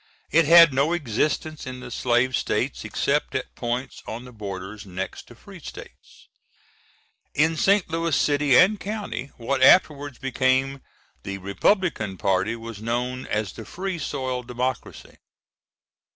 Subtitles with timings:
[0.31, 5.27] It had no existence in the Slave States except at points on the borders next
[5.27, 6.27] to Free States.
[7.35, 7.87] In St.
[7.87, 10.81] Louis city and county what afterwards became
[11.21, 15.17] the Republican party was known as the Free Soil Democracy."